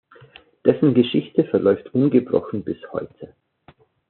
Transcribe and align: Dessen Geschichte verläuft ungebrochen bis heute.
Dessen 0.65 0.95
Geschichte 0.95 1.43
verläuft 1.43 1.93
ungebrochen 1.93 2.63
bis 2.63 2.77
heute. 2.91 3.35